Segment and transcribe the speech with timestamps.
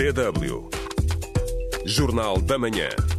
[0.00, 0.70] DW.
[1.84, 3.09] Jornal da Manhã.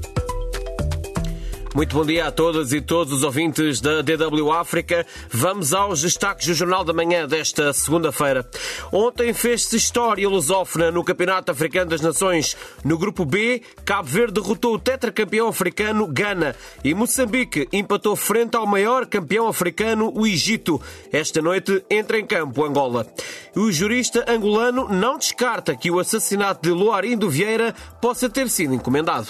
[1.74, 5.06] Muito bom dia a todas e todos os ouvintes da DW África.
[5.30, 8.46] Vamos aos destaques do Jornal da Manhã desta segunda-feira.
[8.92, 12.58] Ontem fez-se história lusófona no Campeonato Africano das Nações.
[12.84, 18.68] No grupo B, Cabo Verde derrotou o tetracampeão africano Gana e Moçambique empatou frente ao
[18.68, 20.80] maior campeão africano, o Egito.
[21.10, 23.08] Esta noite entra em campo Angola.
[23.56, 29.30] O jurista angolano não descarta que o assassinato de Loarindo Vieira possa ter sido encomendado.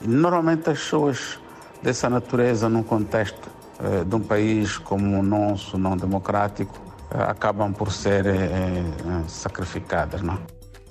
[0.00, 1.41] Normalmente as pessoas
[1.82, 3.50] dessa natureza num contexto
[3.80, 9.24] eh, de um país como o nosso, não democrático, eh, acabam por ser eh, eh
[9.26, 10.38] sacrificadas, não?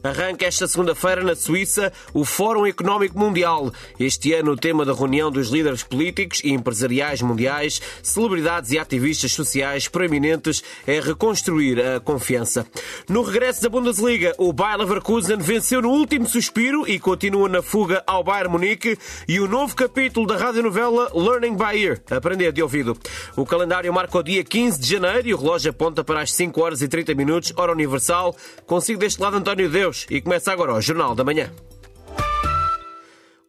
[0.04, 3.72] Arranca esta segunda-feira na Suíça o Fórum Económico Mundial.
[4.00, 9.32] Este ano o tema da reunião dos líderes políticos e empresariais mundiais, celebridades e ativistas
[9.32, 12.66] sociais proeminentes é reconstruir a confiança.
[13.08, 18.04] No regresso da Bundesliga, o Bayer Leverkusen venceu no último suspiro e continua na fuga
[18.08, 22.98] ao Bayern Munique e o novo capítulo da radionovela Learning by Ear, aprender de ouvido.
[23.38, 26.60] O calendário marca o dia 15 de janeiro e o relógio aponta para as 5
[26.60, 28.36] horas e 30 minutos, hora universal.
[28.66, 31.52] Consigo deste lado António Deus E começa agora o Jornal da Manhã.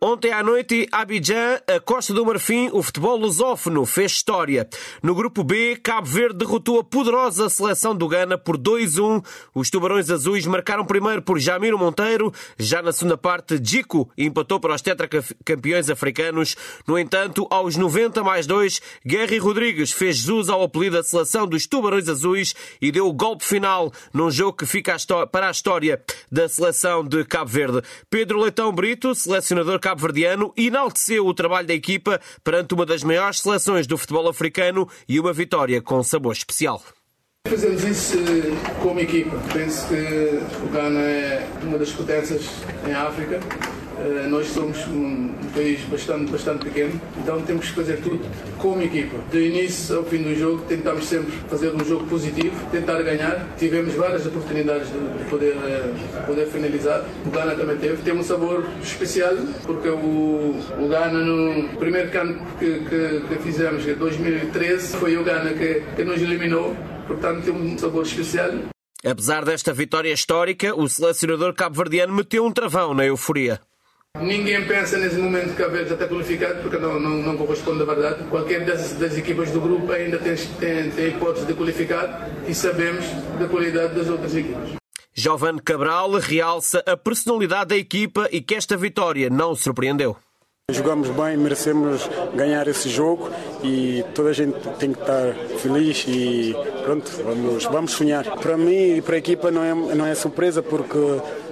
[0.04, 4.68] Ontem à noite, Abidjan, a Costa do Marfim, o futebol lusófono fez história.
[5.00, 9.24] No grupo B, Cabo Verde derrotou a poderosa seleção do Ghana por 2-1.
[9.54, 12.34] Os tubarões azuis marcaram primeiro por Jamiro Monteiro.
[12.58, 16.56] Já na segunda parte, Jico empatou para os tetracampeões africanos.
[16.84, 21.64] No entanto, aos 90 mais 2, Guerri Rodrigues fez jus ao apelido da seleção dos
[21.68, 24.96] tubarões azuis e deu o golpe final num jogo que fica
[25.30, 27.82] para a história da seleção de Cabo Verde.
[28.10, 33.40] Pedro Leitão Brito, selecionador cabo cabo-verdiano enalteceu o trabalho da equipa perante uma das maiores
[33.40, 36.82] seleções do futebol africano e uma vitória com sabor especial.
[37.46, 39.36] Fazemos isso eh, como equipa.
[39.52, 42.42] Penso que o Ghana é uma das potências
[42.88, 43.40] em África
[44.28, 48.20] nós somos um país bastante, bastante pequeno, então temos que fazer tudo
[48.58, 49.16] como equipa.
[49.30, 53.46] Do início ao fim do jogo, tentamos sempre fazer um jogo positivo, tentar ganhar.
[53.58, 57.04] Tivemos várias oportunidades de poder, eh, poder finalizar.
[57.26, 58.02] O Ghana também teve.
[58.02, 63.86] Tem um sabor especial, porque o, o Ghana, no primeiro campo que, que, que fizemos,
[63.86, 66.76] em 2013, foi o Ghana que, que nos eliminou.
[67.06, 68.50] Portanto, tem um sabor especial.
[69.04, 73.60] Apesar desta vitória histórica, o selecionador cabo-verdiano meteu um travão na euforia.
[74.20, 77.86] Ninguém pensa nesse momento que a Verde está qualificado, porque não, não, não corresponde à
[77.86, 78.24] verdade.
[78.24, 83.04] Qualquer das, das equipas do grupo ainda tem, tem, tem hipótese de qualificar e sabemos
[83.38, 84.70] da qualidade das outras equipas.
[85.14, 90.16] Giovanni Cabral realça a personalidade da equipa e que esta vitória não surpreendeu.
[90.70, 93.28] Jogamos bem, merecemos ganhar esse jogo
[93.62, 98.24] e toda a gente tem que estar feliz e pronto, vamos, vamos sonhar.
[98.38, 100.98] Para mim e para a equipa não é, não é surpresa porque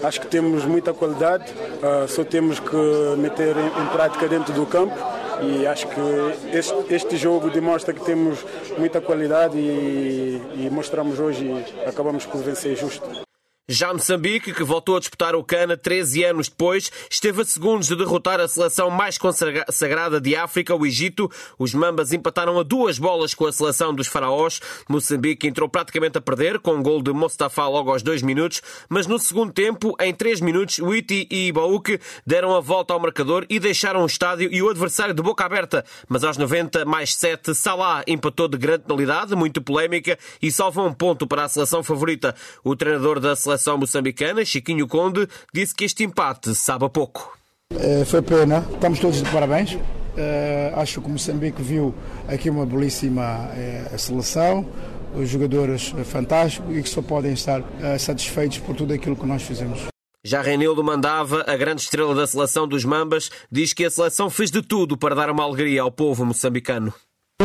[0.02, 2.76] acho que temos muita qualidade, uh, só temos que
[3.18, 4.94] meter em, em, prática dentro do campo
[5.42, 8.44] e acho que este, este jogo demonstra que temos
[8.78, 13.29] muita qualidade e, e mostramos hoje e acabamos por vencer justo.
[13.72, 17.94] Já Moçambique, que voltou a disputar o Cana 13 anos depois, esteve a segundos de
[17.94, 21.30] derrotar a seleção mais consagrada de África, o Egito.
[21.56, 24.60] Os Mambas empataram a duas bolas com a seleção dos Faraós.
[24.88, 29.06] Moçambique entrou praticamente a perder, com um gol de Mostafa logo aos dois minutos, mas
[29.06, 33.60] no segundo tempo, em três minutos, Witi e Ibaúque deram a volta ao marcador e
[33.60, 35.84] deixaram o estádio e o adversário de boca aberta.
[36.08, 40.92] Mas aos 90 mais 7, Salah empatou de grande penalidade, muito polémica, e salvou um
[40.92, 42.34] ponto para a seleção favorita.
[42.64, 47.38] O treinador da seleção seleção moçambicana, Chiquinho Conde, disse que este empate sabe a pouco.
[47.78, 49.78] É, foi pena, estamos todos de parabéns.
[50.16, 51.94] É, acho que o Moçambique viu
[52.26, 54.66] aqui uma belíssima é, seleção,
[55.14, 57.62] os jogadores fantásticos e que só podem estar
[57.98, 59.86] satisfeitos por tudo aquilo que nós fizemos.
[60.24, 64.50] Já Renildo mandava, a grande estrela da seleção dos Mambas, diz que a seleção fez
[64.50, 66.92] de tudo para dar uma alegria ao povo moçambicano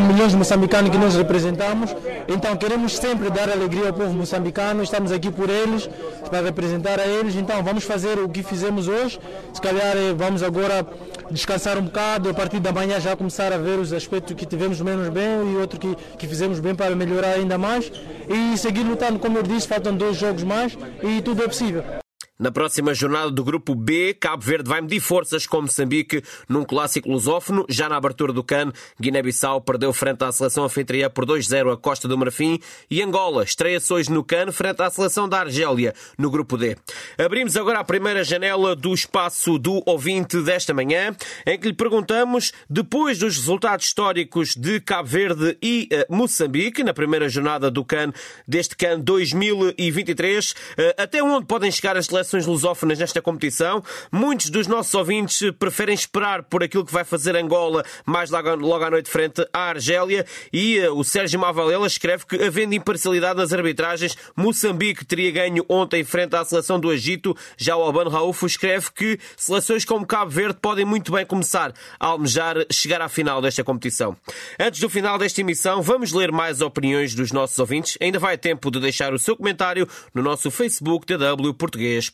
[0.04, 1.96] milhões de moçambicanos que nós representamos,
[2.28, 5.90] então queremos sempre dar alegria ao povo moçambicano, estamos aqui por eles,
[6.30, 9.20] para representar a eles, então vamos fazer o que fizemos hoje,
[9.54, 10.86] se calhar eh, vamos agora
[11.32, 14.80] descansar um bocado, a partir da manhã já começar a ver os aspectos que tivemos
[14.82, 17.92] menos bem e outro que, que fizemos bem para melhorar ainda mais.
[18.28, 22.05] E seguir lutando, como eu disse, faltam dois jogos mais e tudo é possível.
[22.38, 27.10] Na próxima jornada do grupo B, Cabo Verde vai medir forças com Moçambique num clássico
[27.10, 27.66] lusófono.
[27.70, 32.10] Já na abertura do CAN, Guiné-Bissau perdeu frente à seleção anfitriã por 2-0 a Costa
[32.10, 32.60] do Marfim
[32.92, 36.76] e Angola estreia-se hoje no CAN frente à seleção da Argélia no grupo D.
[37.18, 41.16] Abrimos agora a primeira janela do espaço do ouvinte desta manhã,
[41.46, 46.94] em que lhe perguntamos, depois dos resultados históricos de Cabo Verde e uh, Moçambique, na
[46.94, 48.12] primeira jornada do CAN
[48.46, 50.56] deste CAN 2023, uh,
[50.98, 53.84] até onde podem chegar as seleções seleções lusófonas nesta competição.
[54.12, 58.90] Muitos dos nossos ouvintes preferem esperar por aquilo que vai fazer Angola mais logo à
[58.90, 60.26] noite frente à Argélia.
[60.52, 66.04] E uh, o Sérgio Mavalela escreve que, havendo imparcialidade nas arbitragens, Moçambique teria ganho ontem
[66.04, 67.36] frente à seleção do Egito.
[67.58, 72.08] Já o Albano Raufo escreve que seleções como Cabo Verde podem muito bem começar a
[72.08, 74.16] almejar chegar à final desta competição.
[74.60, 77.98] Antes do final desta emissão, vamos ler mais opiniões dos nossos ouvintes.
[78.02, 82.10] Ainda vai tempo de deixar o seu comentário no nosso Facebook DW Português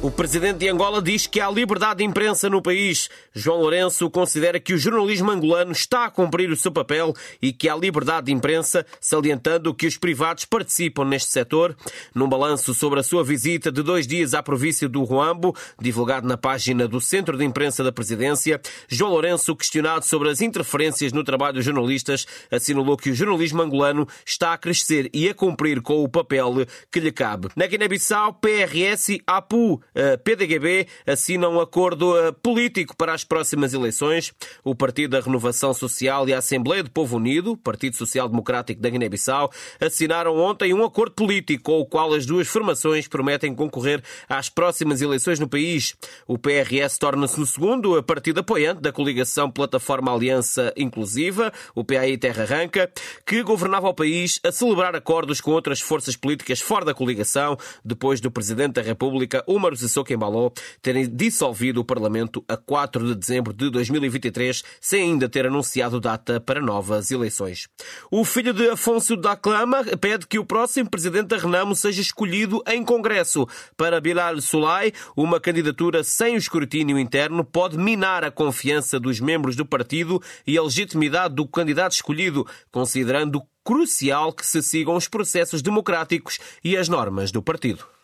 [0.00, 3.08] O presidente de Angola diz que há liberdade de imprensa no país.
[3.34, 7.12] João Lourenço considera que o jornalismo angolano está a cumprir o seu papel
[7.42, 11.76] e que há liberdade de imprensa, salientando que os privados participam neste setor.
[12.14, 16.36] Num balanço sobre a sua visita de dois dias à província do Ruambo, divulgado na
[16.36, 21.54] página do Centro de Imprensa da Presidência, João Lourenço, questionado sobre as interferências no trabalho
[21.54, 26.08] dos jornalistas, assinalou que o jornalismo angolano está a crescer e a cumprir com o
[26.08, 26.54] papel
[26.88, 27.48] que lhe cabe.
[27.56, 29.82] Na Guiné-Bissau, PRS, APU,
[30.18, 34.32] PDGB assinam um acordo eh, político para as próximas eleições.
[34.62, 38.88] O Partido da Renovação Social e a Assembleia do Povo Unido, Partido Social Democrático da
[38.88, 39.50] Guiné-Bissau,
[39.80, 45.02] assinaram ontem um acordo político com o qual as duas formações prometem concorrer às próximas
[45.02, 45.96] eleições no país.
[46.26, 52.44] O PRS torna-se no segundo partido apoiante da coligação Plataforma Aliança Inclusiva, o PAI Terra
[52.44, 52.90] Arranca,
[53.26, 58.20] que governava o país a celebrar acordos com outras forças políticas fora da coligação, depois
[58.20, 60.50] do Presidente da República, Umar Sissoko Embaló
[60.80, 66.40] terem dissolvido o Parlamento a 4 de dezembro de 2023, sem ainda ter anunciado data
[66.40, 67.68] para novas eleições.
[68.10, 72.62] O filho de Afonso da Clama pede que o próximo presidente da Renamo seja escolhido
[72.66, 73.46] em Congresso.
[73.76, 79.56] Para Bilal Sulay, uma candidatura sem o escrutínio interno pode minar a confiança dos membros
[79.56, 85.60] do partido e a legitimidade do candidato escolhido, considerando crucial que se sigam os processos
[85.60, 87.97] democráticos e as normas do partido.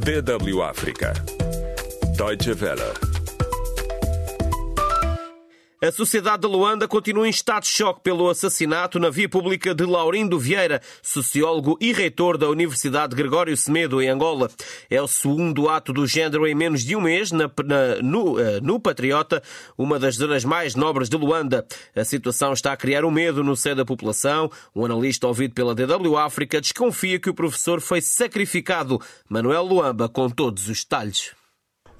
[0.00, 1.12] DW África.
[2.16, 3.09] Deutsche Welle.
[5.82, 9.86] A sociedade de Luanda continua em estado de choque pelo assassinato na via pública de
[9.86, 14.50] Laurindo Vieira, sociólogo e reitor da Universidade Gregório Semedo, em Angola.
[14.90, 18.60] É o segundo ato do género em menos de um mês na, na, no, uh,
[18.62, 19.42] no Patriota,
[19.78, 21.66] uma das zonas mais nobres de Luanda.
[21.96, 24.50] A situação está a criar um medo no seio da população.
[24.76, 29.00] Um analista ouvido pela DW África desconfia que o professor foi sacrificado.
[29.30, 31.39] Manuel Luamba com todos os detalhes.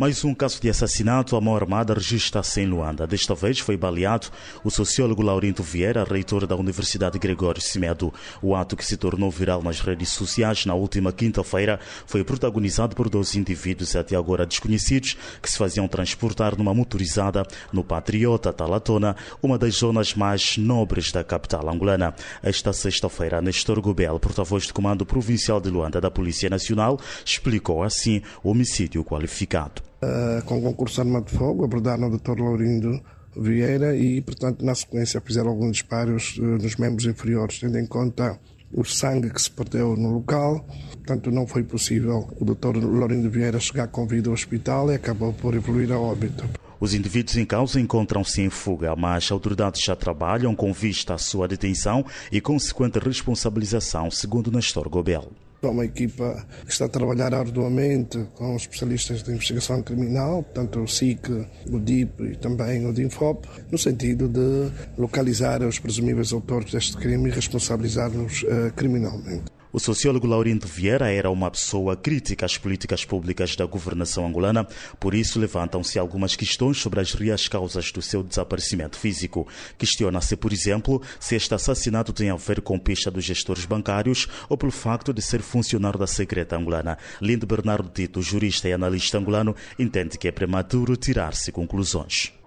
[0.00, 3.06] Mais um caso de assassinato à mão armada registra-se em Luanda.
[3.06, 4.28] Desta vez foi baleado
[4.64, 8.10] o sociólogo Laurindo Vieira, reitor da Universidade Gregório Simedo.
[8.40, 13.10] O ato que se tornou viral nas redes sociais na última quinta-feira foi protagonizado por
[13.10, 19.58] dois indivíduos até agora desconhecidos que se faziam transportar numa motorizada no Patriota Talatona, uma
[19.58, 22.14] das zonas mais nobres da capital angolana.
[22.42, 28.22] Esta sexta-feira, Nestor Gobel, porta-voz do Comando Provincial de Luanda da Polícia Nacional, explicou assim
[28.42, 32.40] o homicídio qualificado uh, com concurso de arma de fogo, abordaram o Dr.
[32.40, 33.00] Laurindo
[33.36, 38.38] Vieira e, portanto, na sequência fizeram alguns disparos uh, nos membros inferiores, tendo em conta
[38.72, 40.64] o sangue que se perdeu no local.
[40.92, 42.76] Portanto, não foi possível o Dr.
[42.84, 46.44] Laurindo Vieira chegar com vida ao hospital e acabou por evoluir a óbito.
[46.78, 51.46] Os indivíduos em causa encontram-se em fuga, mas autoridades já trabalham com vista à sua
[51.46, 55.30] detenção e consequente responsabilização, segundo Nestor Gobel.
[55.62, 60.88] É uma equipa que está a trabalhar arduamente com especialistas de investigação criminal, tanto o
[60.88, 61.28] SIC,
[61.70, 67.28] o DIP e também o DINFOP, no sentido de localizar os presumíveis autores deste crime
[67.28, 69.59] e responsabilizar-nos uh, criminalmente.
[69.72, 74.66] O sociólogo Laurindo Vieira era uma pessoa crítica às políticas públicas da governação angolana,
[74.98, 79.46] por isso levantam-se algumas questões sobre as reais causas do seu desaparecimento físico.
[79.78, 84.58] Questiona-se, por exemplo, se este assassinato tem a ver com pista dos gestores bancários ou
[84.58, 86.98] pelo facto de ser funcionário da secreta angolana.
[87.20, 92.39] Lindo Bernardo Tito, jurista e analista angolano, entende que é prematuro tirar-se conclusões.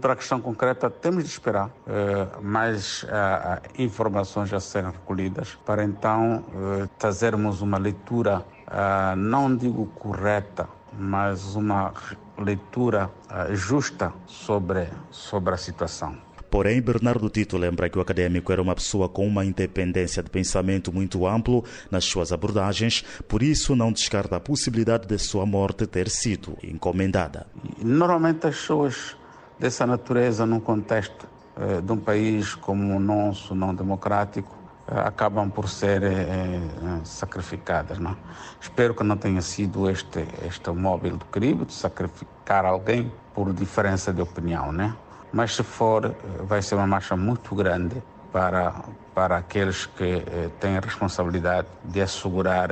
[0.00, 5.84] Para a questão concreta, temos de esperar eh, mais eh, informações a serem recolhidas para
[5.84, 8.44] então eh, trazermos uma leitura,
[9.16, 10.68] não digo correta,
[10.98, 11.92] mas uma
[12.38, 13.10] leitura
[13.52, 16.16] justa sobre, sobre a situação.
[16.50, 20.92] Porém, Bernardo Tito lembra que o acadêmico era uma pessoa com uma independência de pensamento
[20.92, 26.08] muito amplo nas suas abordagens, por isso não descarta a possibilidade de sua morte ter
[26.08, 27.46] sido encomendada.
[27.78, 29.19] Normalmente as pessoas
[29.60, 34.56] dessa natureza num contexto eh, de um país como o nosso, não democrático,
[34.88, 36.02] eh, acabam por ser
[37.04, 37.98] sacrificadas.
[37.98, 38.16] Não?
[38.58, 44.12] Espero que não tenha sido este, este móvel do Caribe de sacrificar alguém por diferença
[44.14, 44.72] de opinião.
[44.72, 44.96] Né?
[45.30, 46.14] Mas se for,
[46.44, 48.02] vai ser uma marcha muito grande
[48.32, 48.74] para,
[49.14, 50.24] para aqueles que
[50.58, 52.70] têm a responsabilidade de assegurar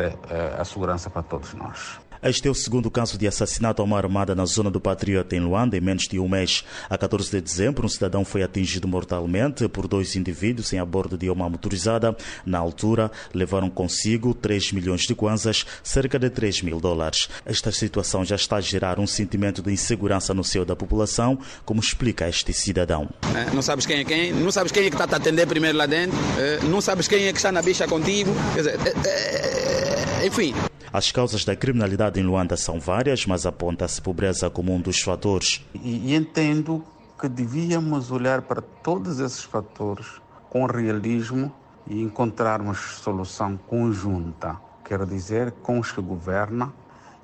[0.59, 2.08] a segurança para todos nós.
[2.23, 5.41] Este é o segundo caso de assassinato a uma armada na zona do Patriota, em
[5.41, 6.65] Luanda, em menos de um mês.
[6.91, 11.17] A 14 de dezembro, um cidadão foi atingido mortalmente por dois indivíduos em a bordo
[11.17, 12.17] de uma motorizada.
[12.45, 17.29] Na altura, levaram consigo 3 milhões de kwanzas, cerca de 3 mil dólares.
[17.47, 21.81] Esta situação já está a gerar um sentimento de insegurança no seio da população, como
[21.81, 23.09] explica este cidadão.
[23.35, 25.47] É, não sabes quem é quem, não sabes quem é que está a te atender
[25.47, 28.33] primeiro lá dentro, é, não sabes quem é que está na bicha contigo.
[28.55, 30.55] Quer dizer, é, enfim,
[30.93, 35.65] as causas da criminalidade em Luanda são várias, mas aponta-se pobreza como um dos fatores.
[35.75, 36.83] E, e entendo
[37.21, 40.07] que devíamos olhar para todos esses fatores
[40.49, 41.53] com realismo
[41.87, 46.73] e encontrarmos solução conjunta, quero dizer, com os que governam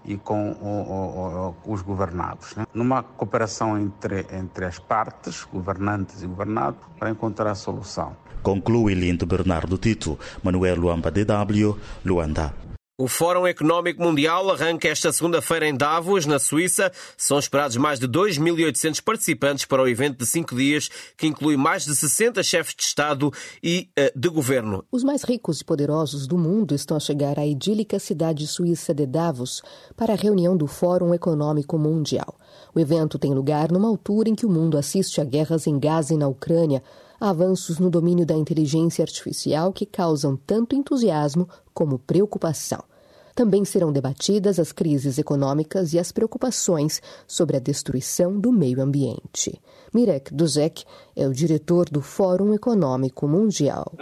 [0.05, 2.55] e com o, o, os governados.
[2.55, 2.67] Né?
[2.75, 8.15] Numa cooperação entre, entre as partes, governantes e governados, para encontrar a solução.
[8.43, 12.74] Conclui Lindo Bernardo Tito, Manuel Luamba DW, Luanda.
[12.97, 16.93] O Fórum Económico Mundial arranca esta segunda-feira em Davos, na Suíça.
[17.17, 21.85] São esperados mais de 2.800 participantes para o evento de cinco dias, que inclui mais
[21.85, 24.85] de 60 chefes de Estado e uh, de governo.
[24.93, 29.07] Os mais ricos e poderosos do mundo estão a chegar à idílica cidade suíça de
[29.07, 29.61] Davos
[29.97, 32.39] para a reunião do Fórum Econômico Mundial.
[32.73, 36.15] O evento tem lugar numa altura em que o mundo assiste a guerras em Gaza
[36.15, 36.81] e na Ucrânia,
[37.21, 42.83] avanços no domínio da inteligência artificial que causam tanto entusiasmo como preocupação.
[43.35, 49.61] Também serão debatidas as crises econômicas e as preocupações sobre a destruição do meio ambiente.
[49.93, 50.85] Mirek Duzek
[51.17, 53.93] é o diretor do Fórum Econômico Mundial.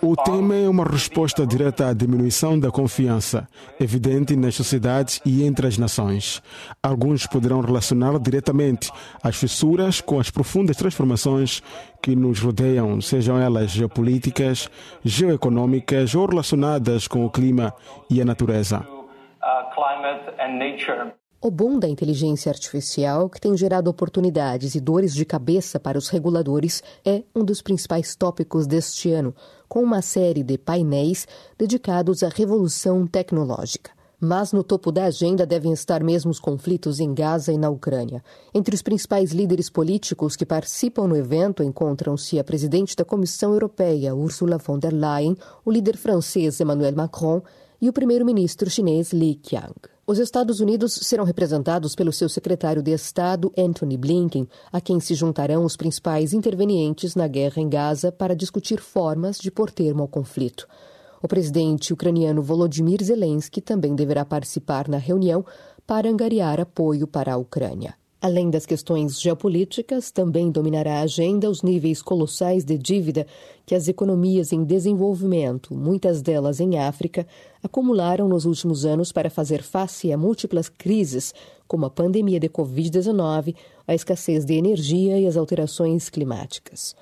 [0.00, 3.46] O tema é uma resposta direta à diminuição da confiança,
[3.80, 6.42] evidente nas sociedades e entre as nações.
[6.82, 8.90] Alguns poderão relacionar diretamente
[9.22, 11.62] as fissuras com as profundas transformações
[12.02, 14.68] que nos rodeiam, sejam elas geopolíticas,
[15.04, 17.72] geoeconômicas ou relacionadas com o clima
[18.10, 18.86] e a natureza.
[21.44, 26.08] O boom da inteligência artificial, que tem gerado oportunidades e dores de cabeça para os
[26.08, 29.34] reguladores, é um dos principais tópicos deste ano,
[29.68, 31.26] com uma série de painéis
[31.58, 33.90] dedicados à revolução tecnológica.
[34.20, 38.22] Mas no topo da agenda devem estar mesmo os conflitos em Gaza e na Ucrânia.
[38.54, 44.14] Entre os principais líderes políticos que participam no evento encontram-se a presidente da Comissão Europeia,
[44.14, 47.42] Ursula von der Leyen, o líder francês Emmanuel Macron
[47.82, 49.74] e o primeiro-ministro chinês Li Qiang.
[50.06, 55.16] Os Estados Unidos serão representados pelo seu secretário de Estado, Anthony Blinken, a quem se
[55.16, 60.08] juntarão os principais intervenientes na guerra em Gaza para discutir formas de pôr termo ao
[60.08, 60.68] conflito.
[61.20, 65.44] O presidente ucraniano Volodymyr Zelensky também deverá participar na reunião
[65.84, 67.94] para angariar apoio para a Ucrânia.
[68.22, 73.26] Além das questões geopolíticas, também dominará a agenda os níveis colossais de dívida
[73.66, 77.26] que as economias em desenvolvimento, muitas delas em África,
[77.64, 81.34] acumularam nos últimos anos para fazer face a múltiplas crises,
[81.66, 83.56] como a pandemia de Covid-19,
[83.88, 86.94] a escassez de energia e as alterações climáticas.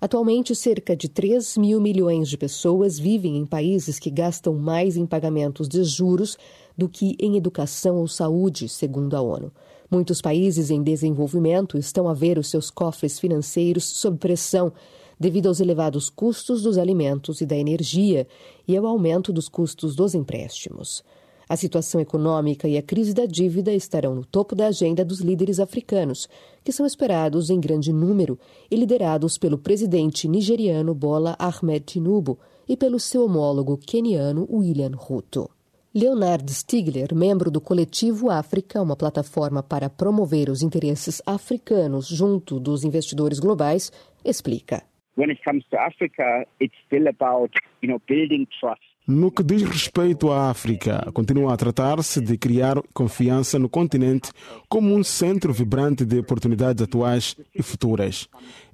[0.00, 5.06] Atualmente, cerca de 3 mil milhões de pessoas vivem em países que gastam mais em
[5.06, 6.38] pagamentos de juros
[6.76, 9.50] do que em educação ou saúde, segundo a ONU.
[9.90, 14.70] Muitos países em desenvolvimento estão a ver os seus cofres financeiros sob pressão
[15.18, 18.26] devido aos elevados custos dos alimentos e da energia
[18.66, 21.02] e ao aumento dos custos dos empréstimos.
[21.48, 25.58] A situação econômica e a crise da dívida estarão no topo da agenda dos líderes
[25.58, 26.28] africanos,
[26.62, 28.38] que são esperados em grande número
[28.70, 35.48] e liderados pelo presidente nigeriano Bola Ahmed Tinubu e pelo seu homólogo keniano William Ruto.
[35.94, 42.84] Leonard Stigler, membro do Coletivo África, uma plataforma para promover os interesses africanos junto dos
[42.84, 43.90] investidores globais,
[44.22, 44.82] explica.
[45.16, 47.52] When it comes to Africa, it's still about,
[47.82, 48.82] you know, building trust.
[49.10, 54.30] No que diz respeito à África, continua a tratar-se de criar confiança no continente
[54.68, 58.28] como um centro vibrante de oportunidades atuais e futuras,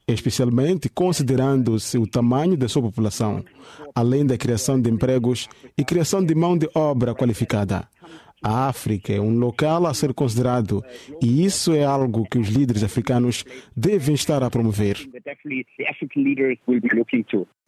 [0.07, 3.45] especialmente considerando-se o tamanho da sua população,
[3.95, 7.89] além da criação de empregos e criação de mão de obra qualificada.
[8.43, 10.85] A África é um local a ser considerado
[11.23, 13.43] e isso é algo que os líderes africanos
[13.75, 14.99] devem estar a promover.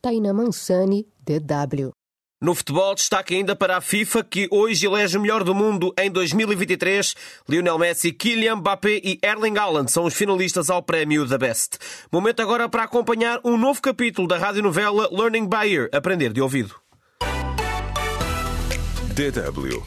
[0.03, 1.93] Taina Mansani, DW
[2.39, 6.11] No futebol, destaque ainda para a FIFA, que hoje elege o melhor do mundo em
[6.11, 7.15] 2023.
[7.49, 11.79] Lionel Messi, Kylian Mbappé e Erling Haaland são os finalistas ao prémio da Best.
[12.13, 16.75] Momento agora para acompanhar um novo capítulo da radionovela Learning by Ear, Aprender de Ouvido.
[19.15, 19.83] DW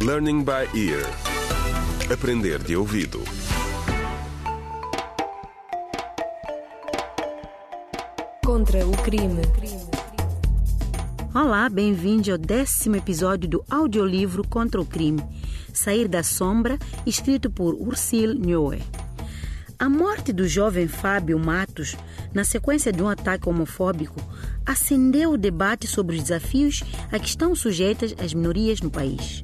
[0.00, 1.02] Learning by Ear
[2.12, 3.24] Aprender de Ouvido
[8.44, 9.42] Contra o crime.
[11.38, 15.22] Olá, bem-vindo ao décimo episódio do audiolivro Contra o Crime,
[15.70, 18.82] Sair da Sombra, escrito por Ursil Nhoe.
[19.78, 21.94] A morte do jovem Fábio Matos,
[22.32, 24.18] na sequência de um ataque homofóbico,
[24.64, 29.42] acendeu o debate sobre os desafios a que estão sujeitas as minorias no país.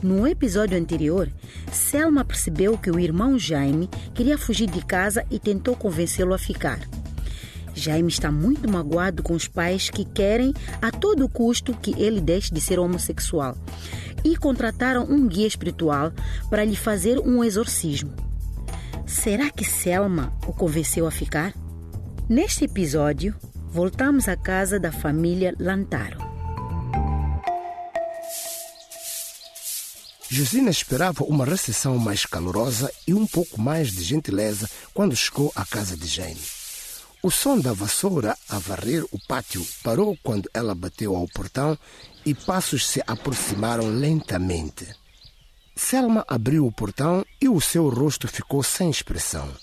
[0.00, 1.28] No episódio anterior,
[1.72, 6.78] Selma percebeu que o irmão Jaime queria fugir de casa e tentou convencê-lo a ficar.
[7.80, 12.52] Jaime está muito magoado com os pais que querem a todo custo que ele deixe
[12.52, 13.56] de ser homossexual
[14.22, 16.12] e contrataram um guia espiritual
[16.50, 18.12] para lhe fazer um exorcismo.
[19.06, 21.54] Será que Selma o convenceu a ficar?
[22.28, 23.34] Neste episódio,
[23.72, 26.18] voltamos à casa da família Lantaro.
[30.28, 35.64] Josina esperava uma recepção mais calorosa e um pouco mais de gentileza quando chegou à
[35.64, 36.59] casa de Jaime.
[37.22, 41.78] O som da vassoura a varrer o pátio parou quando ela bateu ao portão
[42.24, 44.88] e passos se aproximaram lentamente.
[45.76, 49.54] Selma abriu o portão e o seu rosto ficou sem expressão.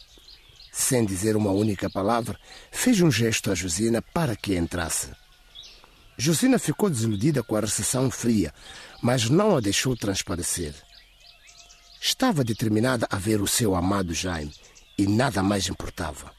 [0.71, 2.39] Sem dizer uma única palavra,
[2.71, 5.09] fez um gesto a Josina para que entrasse.
[6.15, 8.53] Josina ficou desiludida com a recepção fria,
[9.01, 10.75] mas não a deixou transparecer.
[11.99, 14.53] Estava determinada a ver o seu amado Jaime
[14.95, 16.36] e nada mais importava.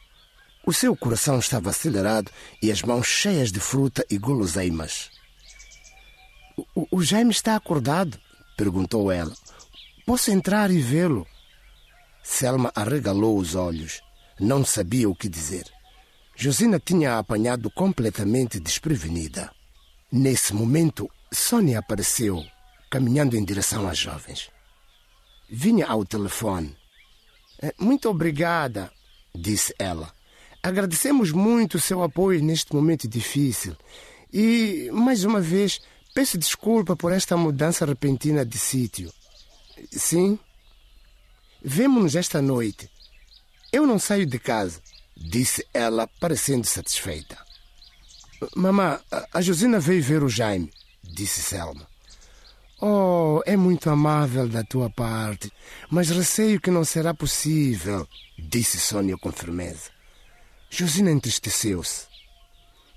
[0.68, 5.10] O seu coração estava acelerado e as mãos cheias de fruta e guloseimas.
[6.76, 8.20] O, o Jaime está acordado?
[8.54, 9.34] perguntou ela.
[10.04, 11.26] Posso entrar e vê-lo?
[12.22, 14.02] Selma arregalou os olhos.
[14.38, 15.64] Não sabia o que dizer.
[16.36, 19.50] Josina tinha a apanhado completamente desprevenida.
[20.12, 22.44] Nesse momento, Sônia apareceu,
[22.90, 24.50] caminhando em direção às jovens.
[25.48, 26.76] Vinha ao telefone.
[27.62, 28.92] Eh, muito obrigada,
[29.34, 30.17] disse ela.
[30.62, 33.76] Agradecemos muito o seu apoio neste momento difícil
[34.32, 35.80] e, mais uma vez,
[36.14, 39.12] peço desculpa por esta mudança repentina de sítio.
[39.90, 40.38] Sim?
[41.62, 42.90] Vemo-nos esta noite.
[43.72, 44.80] Eu não saio de casa,
[45.16, 47.38] disse ela, parecendo satisfeita.
[48.54, 49.00] Mamã,
[49.32, 50.70] a Josina veio ver o Jaime,
[51.02, 51.86] disse Selma.
[52.80, 55.52] Oh, é muito amável da tua parte,
[55.90, 58.06] mas receio que não será possível,
[58.38, 59.97] disse Sônia com firmeza.
[60.70, 62.06] Josina entristeceu-se.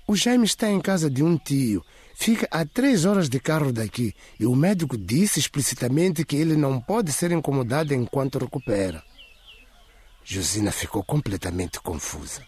[0.06, 1.84] O Jaime está em casa de um tio.
[2.14, 6.80] Fica a três horas de carro daqui e o médico disse explicitamente que ele não
[6.80, 9.02] pode ser incomodado enquanto recupera.
[10.24, 12.42] Josina ficou completamente confusa.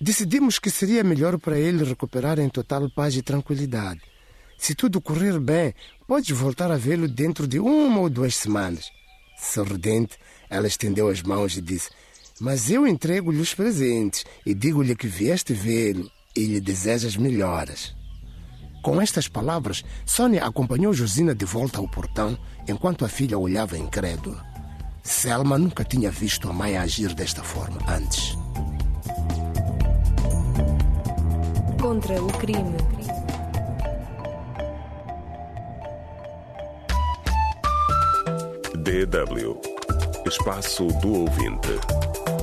[0.00, 4.00] Decidimos que seria melhor para ele recuperar em total paz e tranquilidade.
[4.58, 5.74] Se tudo correr bem,
[6.06, 8.90] podes voltar a vê-lo dentro de uma ou duas semanas.
[9.38, 10.18] Sorridente,
[10.50, 11.90] ela estendeu as mãos e disse:
[12.40, 17.94] mas eu entrego-lhe os presentes e digo-lhe que vieste vê-lo e lhe desejas melhoras.
[18.82, 24.44] Com estas palavras, Sônia acompanhou Josina de volta ao portão enquanto a filha olhava incrédula.
[25.02, 28.36] Selma nunca tinha visto a mãe agir desta forma antes.
[31.80, 32.76] Contra o crime.
[38.74, 39.67] DW
[40.26, 42.37] Espaço do Ouvinte.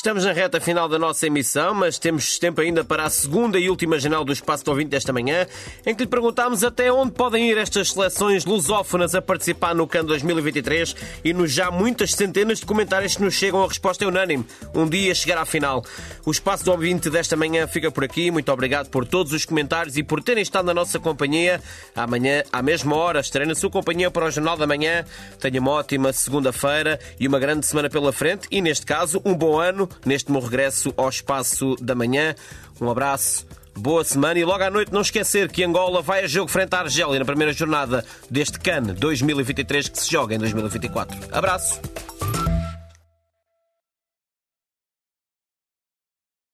[0.00, 3.68] Estamos na reta final da nossa emissão, mas temos tempo ainda para a segunda e
[3.68, 5.46] última janela do Espaço do Ouvinte desta manhã,
[5.84, 10.06] em que lhe perguntámos até onde podem ir estas seleções lusófonas a participar no CAN
[10.06, 14.46] 2023 e nos já muitas centenas de comentários que nos chegam a resposta unânime.
[14.74, 15.84] Um dia chegará à final.
[16.24, 18.30] O Espaço do Ouvinte desta manhã fica por aqui.
[18.30, 21.60] Muito obrigado por todos os comentários e por terem estado na nossa companhia.
[21.94, 25.04] Amanhã, à mesma hora, estarei na sua companhia para o Jornal da Manhã.
[25.38, 29.60] Tenha uma ótima segunda-feira e uma grande semana pela frente e, neste caso, um bom
[29.60, 32.34] ano neste meu regresso ao espaço da manhã.
[32.80, 36.50] Um abraço, boa semana e logo à noite não esquecer que Angola vai a jogo
[36.50, 41.16] frente à Argélia na primeira jornada deste CAN 2023 que se joga em 2024.
[41.32, 41.80] Abraço!